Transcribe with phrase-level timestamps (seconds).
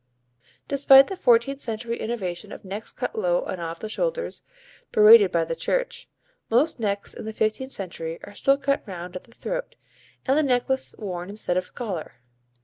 [0.67, 4.41] Despite the fourteenth century innovation of necks cut low and off the shoulders
[4.91, 6.09] (berated by the Church),
[6.49, 9.75] most necks in the fifteenth century are still cut round at the throat,
[10.27, 12.13] and the necklace worn instead of collar.